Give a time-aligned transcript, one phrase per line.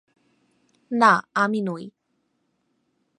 [0.91, 1.11] না
[1.33, 1.83] আমি নই।